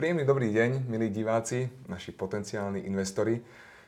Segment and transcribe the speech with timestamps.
[0.00, 3.36] Príjemný dobrý deň, milí diváci, naši potenciálni investori.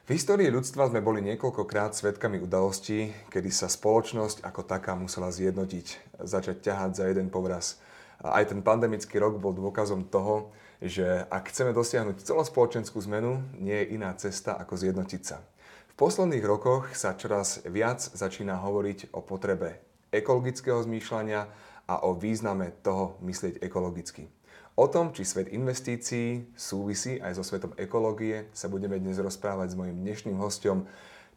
[0.05, 6.20] V histórii ľudstva sme boli niekoľkokrát svetkami udalostí, kedy sa spoločnosť ako taká musela zjednotiť,
[6.20, 7.80] začať ťahať za jeden povraz.
[8.20, 10.52] A aj ten pandemický rok bol dôkazom toho,
[10.84, 15.41] že ak chceme dosiahnuť celospoločenskú zmenu, nie je iná cesta ako zjednotiť sa.
[15.41, 19.80] V posledných rokoch sa čoraz viac začína hovoriť o potrebe
[20.12, 21.48] ekologického zmýšľania
[21.88, 24.29] a o význame toho myslieť ekologicky.
[24.73, 29.77] O tom, či svet investícií súvisí aj so svetom ekológie, sa budeme dnes rozprávať s
[29.77, 30.89] mojim dnešným hostom,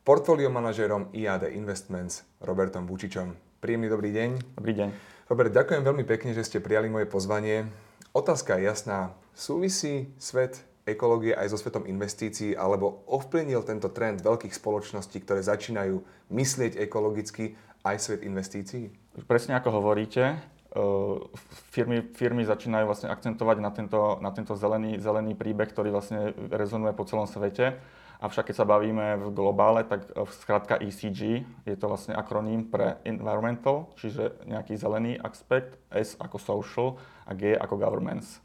[0.08, 3.36] portfólio manažérom IAD Investments Robertom Vučičom.
[3.60, 4.30] Príjemný dobrý deň.
[4.56, 4.88] Dobrý deň.
[5.28, 7.68] Robert, ďakujem veľmi pekne, že ste prijali moje pozvanie.
[8.16, 9.12] Otázka je jasná.
[9.36, 16.00] Súvisí svet ekológie aj so svetom investícií, alebo ovplyvnil tento trend veľkých spoločností, ktoré začínajú
[16.32, 18.96] myslieť ekologicky, aj svet investícií?
[19.28, 20.55] Presne ako hovoríte,
[21.72, 26.92] firmy, firmy začínajú vlastne akcentovať na tento, na tento zelený, zelený príbeh, ktorý vlastne rezonuje
[26.92, 27.80] po celom svete.
[28.20, 32.96] Avšak keď sa bavíme v globále, tak v skrátka ECG je to vlastne akroním pre
[33.04, 36.88] environmental, čiže nejaký zelený aspekt, S ako social
[37.28, 38.40] a G ako governments.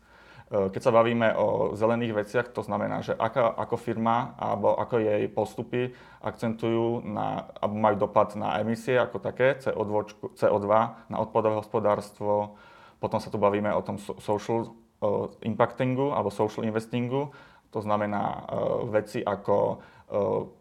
[0.50, 4.98] Eh, keď sa bavíme o zelených veciach, to znamená, že ako, ako firma alebo ako
[4.98, 5.94] jej postupy
[6.26, 10.66] akcentujú na, alebo majú dopad na emisie ako také, CO2, CO2
[11.06, 12.58] na odpadové hospodárstvo,
[12.98, 17.30] potom sa tu bavíme o tom social uh, impactingu alebo social investingu,
[17.70, 19.80] to znamená uh, veci ako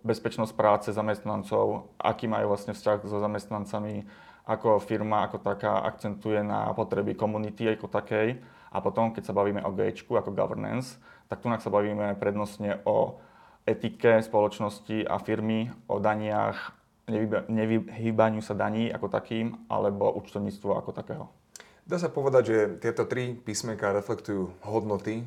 [0.05, 4.05] bezpečnosť práce zamestnancov, aký majú vlastne vzťah so zamestnancami,
[4.45, 8.37] ako firma ako taká akcentuje na potreby komunity ako takej
[8.69, 13.21] a potom, keď sa bavíme o G ako governance, tak tu sa bavíme prednostne o
[13.65, 16.73] etike spoločnosti a firmy, o daniach,
[17.49, 21.25] nevyhýbaniu sa daní ako takým, alebo účtovníctvu ako takého.
[21.85, 25.25] Dá sa povedať, že tieto tri písmenka reflektujú hodnoty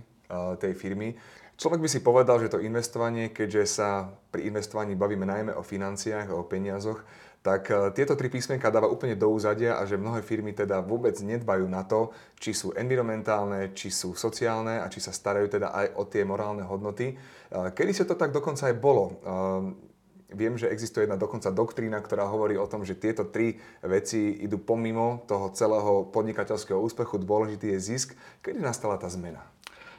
[0.62, 1.18] tej firmy.
[1.58, 6.30] Človek by si povedal, že to investovanie, keďže sa pri investovaní bavíme najmä o financiách,
[6.30, 7.02] o peniazoch,
[7.42, 11.18] tak e, tieto tri písmenka dáva úplne do úzadia a že mnohé firmy teda vôbec
[11.18, 15.86] nedbajú na to, či sú environmentálne, či sú sociálne a či sa starajú teda aj
[15.98, 17.12] o tie morálne hodnoty.
[17.12, 17.14] E,
[17.74, 19.04] kedy sa to tak dokonca aj bolo?
[19.04, 19.14] E,
[20.32, 24.62] viem, že existuje jedna dokonca doktrína, ktorá hovorí o tom, že tieto tri veci idú
[24.62, 27.20] pomimo toho celého podnikateľského úspechu.
[27.20, 28.08] Dôležitý je zisk.
[28.40, 29.44] Kedy nastala tá zmena?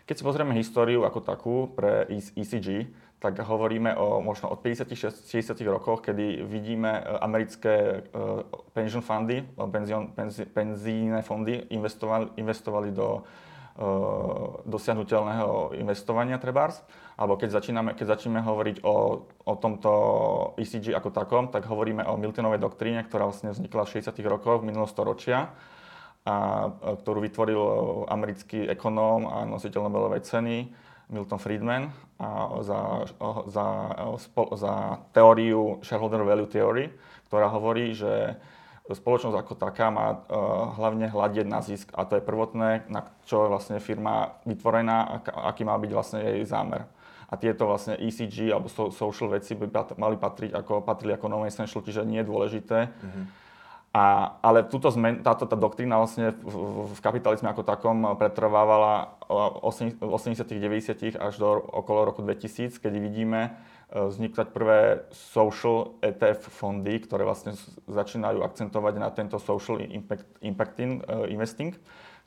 [0.03, 2.91] Keď si pozrieme históriu ako takú pre ECG,
[3.23, 8.43] tak hovoríme o možno od 50-60 rokoch, kedy vidíme e, americké uh,
[8.75, 13.23] pension fundy, penzion, penzi, penzíne fondy investovali, investovali do
[14.69, 16.85] dosiahnutelného investovania trebárs.
[17.17, 19.91] Alebo keď začíname, keď začíname hovoriť o, o tomto
[20.61, 24.89] ECG ako takom, tak hovoríme o Miltonovej doktríne, ktorá vlastne vznikla v 60 rokoch minulého
[24.89, 25.57] storočia
[26.23, 26.69] a
[27.01, 27.61] ktorú vytvoril
[28.13, 30.69] americký ekonóm a nositeľ Nobelovej ceny
[31.11, 33.07] Milton Friedman a za,
[33.47, 33.65] za,
[34.55, 34.73] za
[35.11, 36.91] teóriu shareholder value theory,
[37.27, 38.39] ktorá hovorí, že
[38.83, 43.47] spoločnosť ako taká má uh, hlavne hľadieť na zisk a to je prvotné, na čo
[43.47, 46.83] je vlastne firma vytvorená, aký má byť vlastne jej zámer.
[47.31, 52.05] A tieto vlastne ECG alebo social veci by mali patriť ako, patrili ako non-essential, čiže
[52.05, 52.79] nie je dôležité.
[52.91, 53.43] Mm-hmm
[53.93, 59.21] a, ale túto zmen, táto tá doktrína vlastne v, v kapitalizme ako takom pretrvávala
[60.01, 63.53] v 80 90 až do okolo roku 2000, kedy vidíme
[63.93, 67.53] e, vznikať prvé social ETF fondy, ktoré vlastne
[67.85, 71.77] začínajú akcentovať na tento social impact, impacting, uh, investing,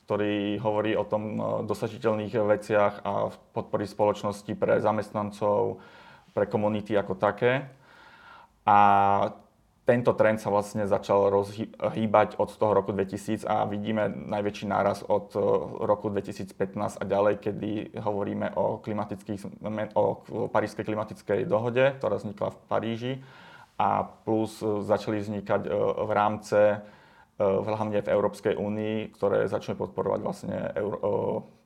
[0.07, 5.83] ktorý hovorí o tom e, dosažiteľných veciach a podpory spoločnosti pre zamestnancov,
[6.31, 7.67] pre komunity ako také.
[8.63, 8.79] A
[9.87, 15.31] tento trend sa vlastne začal rozhýbať od toho roku 2000 a vidíme najväčší náraz od
[15.33, 15.39] e,
[15.87, 19.47] roku 2015 a ďalej, kedy hovoríme o, klimatických,
[19.95, 20.05] o
[20.51, 23.13] parískej klimatickej dohode, ktorá vznikla v Paríži.
[23.79, 25.71] A plus e, začali vznikať e,
[26.03, 26.83] v rámce
[27.37, 30.73] hlavne v Európskej únii, ktoré začneme podporovať vlastne,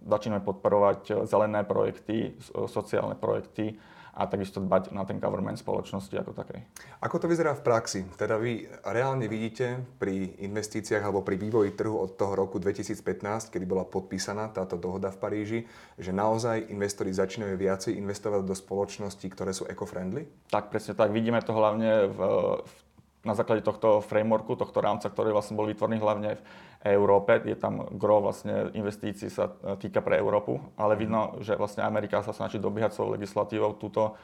[0.03, 2.35] začneme podporovať zelené projekty,
[2.67, 3.79] sociálne projekty,
[4.15, 6.61] a takisto dbať na ten government spoločnosti ako takej.
[7.01, 8.01] Ako to vyzerá v praxi?
[8.19, 13.65] Teda vy reálne vidíte pri investíciách alebo pri vývoji trhu od toho roku 2015, kedy
[13.65, 15.61] bola podpísaná táto dohoda v Paríži,
[15.97, 20.27] že naozaj investori začínajú viacej investovať do spoločností, ktoré sú eco-friendly?
[20.51, 21.15] Tak, presne tak.
[21.15, 22.19] Vidíme to hlavne v,
[22.61, 22.73] v
[23.21, 26.43] na základe tohto frameworku, tohto rámca, ktorý vlastne bol vytvorený hlavne v
[26.89, 31.85] Európe, je tam gro vlastne investícií sa e, týka pre Európu, ale vidno, že vlastne
[31.85, 34.17] Amerika sa snaží dobiehať svojou legislatívou túto,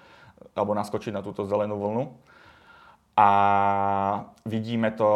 [0.57, 2.05] alebo naskočiť na túto zelenú vlnu.
[3.17, 3.29] A
[4.45, 5.09] vidíme to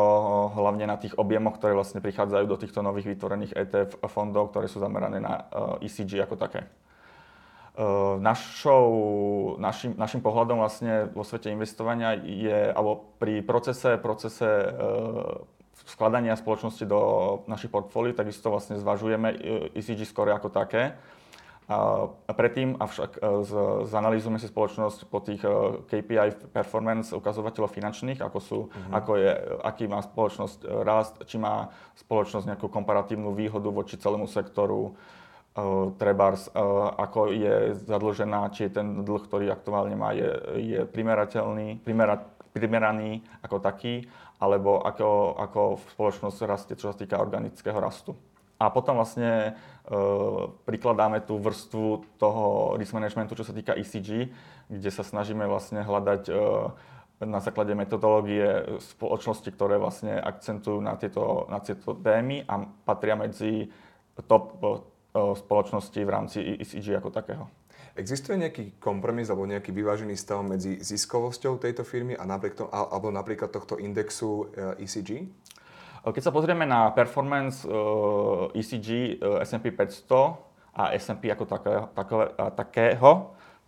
[0.56, 4.80] hlavne na tých objemoch, ktoré vlastne prichádzajú do týchto nových vytvorených ETF fondov, ktoré sú
[4.80, 5.44] zamerané na
[5.84, 6.64] ECG ako také.
[8.20, 8.86] Našou,
[9.62, 14.74] našim, našim pohľadom vlastne vo svete investovania je, alebo pri procese, procese
[15.86, 17.00] skladania spoločnosti do
[17.46, 19.32] našich portfólií, takisto vlastne zvažujeme
[19.72, 20.98] ECG score ako také.
[21.70, 23.22] A predtým avšak
[23.86, 25.38] zanalýzujeme si spoločnosť po tých
[25.86, 28.90] KPI performance ukazovateľov finančných, ako, sú, uh-huh.
[28.90, 29.30] ako je,
[29.62, 34.98] aký má spoločnosť rast, či má spoločnosť nejakú komparatívnu výhodu voči celému sektoru,
[35.98, 36.46] trebárs,
[36.96, 42.22] ako je zadlžená, či je ten dlh, ktorý aktuálne má, je, je primerateľný, primera,
[42.54, 44.06] primeraný ako taký,
[44.38, 45.60] alebo ako, ako
[45.98, 48.14] spoločnosť rastie, čo sa týka organického rastu.
[48.60, 49.56] A potom vlastne
[49.88, 49.96] e,
[50.68, 54.28] prikladáme tú vrstvu toho risk managementu, čo sa týka ECG,
[54.68, 56.32] kde sa snažíme vlastne hľadať e,
[57.24, 63.68] na základe metodológie spoločnosti, ktoré vlastne akcentujú na tieto, na tieto témy a patria medzi
[64.28, 64.56] top
[65.14, 67.44] spoločnosti v rámci ECG ako takého.
[67.98, 73.10] Existuje nejaký kompromis alebo nejaký vyvážený stav medzi ziskovosťou tejto firmy a napriek to, alebo
[73.10, 74.46] napríklad tohto indexu
[74.78, 75.26] ECG?
[76.00, 77.66] Keď sa pozrieme na performance
[78.54, 81.84] ECG S&P 500 a S&P ako takého,
[82.54, 83.10] takého,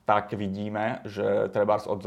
[0.06, 2.02] tak vidíme, že treba od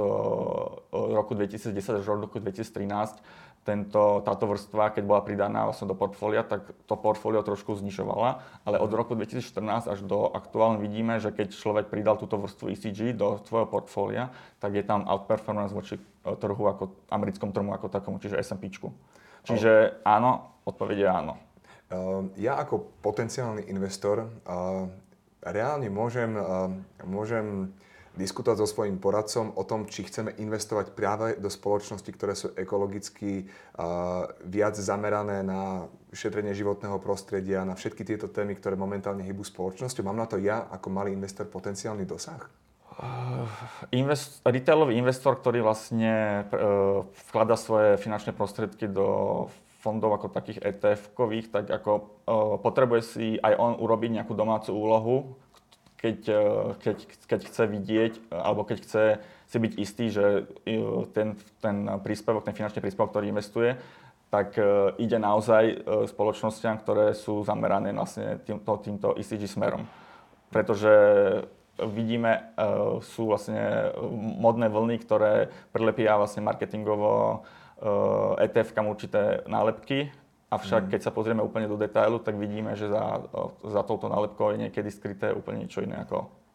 [0.92, 3.20] roku 2010 až do roku 2013
[3.66, 8.78] tento, táto vrstva, keď bola pridaná vlastne do portfólia, tak to portfólio trošku znižovala, ale
[8.78, 13.42] od roku 2014 až do aktuálne vidíme, že keď človek pridal túto vrstvu ECG do
[13.42, 14.30] svojho portfólia,
[14.62, 18.70] tak je tam outperformance voči trhu ako americkom trhu ako takomu, čiže S&P.
[19.46, 21.42] Čiže áno, odpovede áno.
[21.90, 24.30] Ehm, ja ako potenciálny investor
[25.46, 26.34] reálne môžem,
[27.06, 27.74] môžem
[28.16, 33.48] diskutovať so svojím poradcom o tom, či chceme investovať práve do spoločnosti, ktoré sú ekologicky
[34.48, 40.08] viac zamerané na šetrenie životného prostredia, na všetky tieto témy, ktoré momentálne hýbu spoločnosťou.
[40.08, 42.48] Mám na to ja ako malý investor potenciálny dosah?
[43.92, 49.52] Invest, retailový investor, ktorý vlastne uh, vklada svoje finančné prostriedky do
[49.84, 52.04] fondov ako takých ETF-kových, tak ako uh,
[52.64, 55.36] potrebuje si aj on urobiť nejakú domácu úlohu,
[56.06, 59.04] keď, uh, keď, keď chce vidieť, alebo keď chce
[59.50, 60.50] si byť istý, že
[61.14, 63.78] ten, ten príspevok, ten finančný príspevok, ktorý investuje,
[64.34, 64.58] tak
[64.98, 69.86] ide naozaj spoločnosťam, ktoré sú zamerané vlastne týmto, týmto ECG smerom.
[70.50, 70.92] Pretože
[71.78, 72.52] vidíme,
[73.06, 77.46] sú vlastne modné vlny, ktoré prelepia vlastne marketingovo
[77.80, 80.10] uh, ETF kam určité nálepky,
[80.54, 80.92] avšak mm.
[80.94, 83.26] keď sa pozrieme úplne do detailu, tak vidíme, že za,
[83.66, 86.46] za touto nálepkou je niekedy skryté úplne niečo iné ako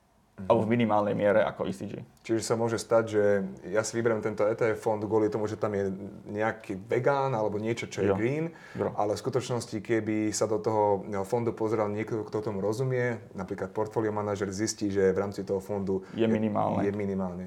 [0.48, 2.00] alebo v minimálnej miere ako ECG.
[2.24, 3.24] Čiže sa môže stať, že
[3.68, 5.92] ja si vyberiem tento ETF fond kvôli tomu, že tam je
[6.30, 8.16] nejaký vegán alebo niečo, čo je jo.
[8.16, 8.48] green,
[8.78, 8.92] jo.
[8.96, 14.14] ale v skutočnosti, keby sa do toho fondu pozeral niekto, kto tomu rozumie, napríklad portfólio
[14.14, 16.86] manažer zistí, že v rámci toho fondu je minimálne.
[16.86, 17.46] Je, je minimálne.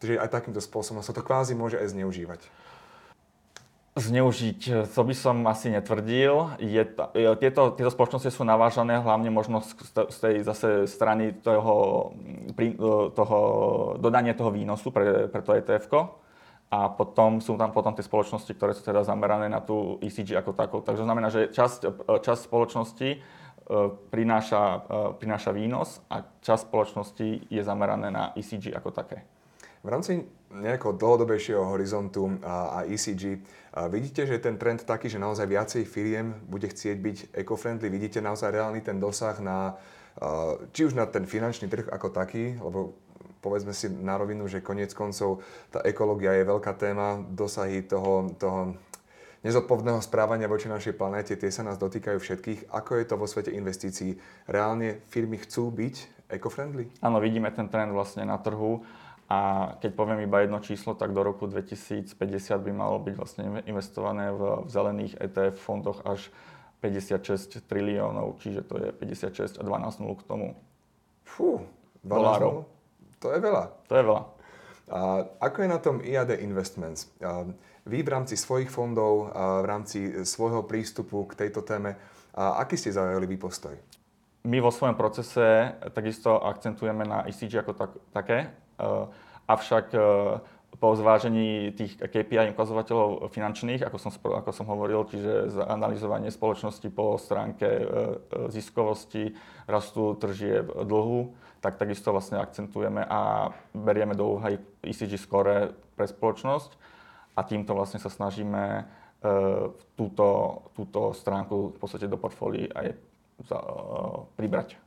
[0.00, 2.40] Takže aj takýmto spôsobom sa to kvázi môže aj zneužívať
[3.98, 6.54] zneužiť, to by som asi netvrdil.
[6.62, 11.34] Je to, je, tieto, tieto spoločnosti sú navážané hlavne možno z, z tej zase strany
[11.42, 12.10] toho,
[13.18, 13.38] toho
[13.98, 15.90] dodania toho výnosu pre, pre to etf
[16.70, 20.54] a potom sú tam potom tie spoločnosti, ktoré sú teda zamerané na tú ECG ako
[20.54, 20.78] takú.
[20.86, 23.18] Takže znamená, že časť, časť spoločnosti e,
[24.14, 29.26] prináša, e, prináša výnos a časť spoločnosti je zamerané na ECG ako také.
[29.80, 33.40] V rámci nejakého dlhodobejšieho horizontu a, ECG
[33.88, 37.88] vidíte, že ten trend taký, že naozaj viacej firiem bude chcieť byť eco-friendly?
[37.88, 39.80] Vidíte naozaj reálny ten dosah na,
[40.76, 42.92] či už na ten finančný trh ako taký, lebo
[43.40, 45.40] povedzme si na rovinu, že koniec koncov
[45.72, 48.76] tá ekológia je veľká téma, dosahy toho, toho
[49.40, 52.60] nezodpovedného správania voči našej planéte, tie sa nás dotýkajú všetkých.
[52.68, 54.20] Ako je to vo svete investícií?
[54.44, 56.92] Reálne firmy chcú byť eco-friendly?
[57.00, 58.84] Áno, vidíme ten trend vlastne na trhu
[59.30, 62.18] a keď poviem iba jedno číslo, tak do roku 2050
[62.66, 66.34] by malo byť vlastne investované v, v zelených ETF fondoch až
[66.82, 70.58] 56 triliónov, čiže to je 56 a 12 nul k tomu.
[71.22, 71.62] Fú,
[72.02, 72.66] 12 dolárov.
[73.22, 73.64] To je veľa.
[73.86, 74.22] To je veľa.
[74.90, 74.98] A
[75.38, 77.14] ako je na tom IAD Investments?
[77.86, 79.30] Vy v rámci svojich fondov,
[79.62, 81.94] v rámci svojho prístupu k tejto téme,
[82.34, 83.78] a aký ste zaujali vy postoj?
[84.42, 88.38] My vo svojom procese takisto akcentujeme na ECG ako tak, také,
[89.46, 89.86] avšak
[90.80, 97.20] po zvážení tých KPI ukazovateľov finančných, ako som, ako som hovoril, čiže analyzovanie spoločnosti po
[97.20, 97.66] stránke
[98.48, 99.34] ziskovosti,
[99.68, 106.70] rastu tržieb, dlhu, tak takisto vlastne akcentujeme a berieme do úvahy ECG score pre spoločnosť
[107.36, 108.88] a týmto vlastne sa snažíme
[110.00, 110.28] túto,
[110.72, 112.96] túto stránku v podstate do portfólií aj
[114.40, 114.80] pribrať.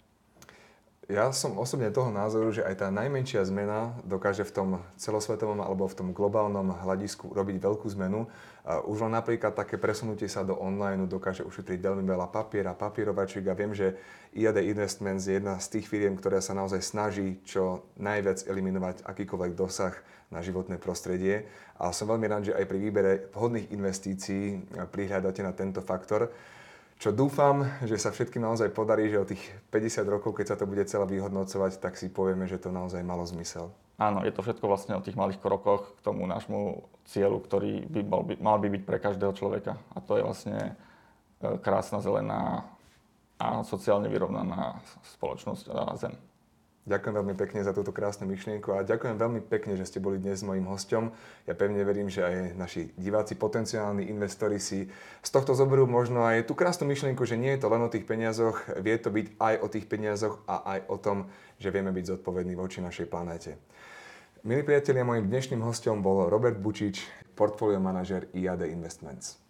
[1.12, 5.84] Ja som osobne toho názoru, že aj tá najmenšia zmena dokáže v tom celosvetovom alebo
[5.84, 8.32] v tom globálnom hľadisku robiť veľkú zmenu.
[8.88, 13.58] Už len napríklad také presunutie sa do online dokáže ušetriť veľmi veľa papiera, papierovačík a
[13.58, 14.00] viem, že
[14.32, 19.60] IAD Investments je jedna z tých firiem, ktorá sa naozaj snaží čo najviac eliminovať akýkoľvek
[19.60, 19.92] dosah
[20.32, 21.52] na životné prostredie.
[21.84, 26.32] A som veľmi rád, že aj pri výbere vhodných investícií prihľadáte na tento faktor
[27.04, 29.44] čo dúfam, že sa všetkým naozaj podarí, že o tých
[29.76, 33.28] 50 rokov, keď sa to bude celé vyhodnocovať, tak si povieme, že to naozaj malo
[33.28, 33.76] zmysel.
[34.00, 38.02] Áno, je to všetko vlastne o tých malých krokoch k tomu nášmu cieľu, ktorý by
[38.08, 39.76] mal, by, mal by byť pre každého človeka.
[39.92, 40.80] A to je vlastne
[41.44, 42.72] e, krásna zelená
[43.36, 44.80] a sociálne vyrovnaná
[45.20, 46.16] spoločnosť a zem.
[46.84, 50.44] Ďakujem veľmi pekne za túto krásnu myšlienku a ďakujem veľmi pekne, že ste boli dnes
[50.44, 51.16] mojím hostom.
[51.48, 54.92] Ja pevne verím, že aj naši diváci, potenciálni investori si
[55.24, 58.04] z tohto zoberú možno aj tú krásnu myšlienku, že nie je to len o tých
[58.04, 61.18] peniazoch, vie to byť aj o tých peniazoch a aj o tom,
[61.56, 63.56] že vieme byť zodpovední voči našej planéte.
[64.44, 67.00] Milí priatelia, mojim dnešným hostom bol Robert Bučič,
[67.32, 69.43] portfólio manažer IAD Investments.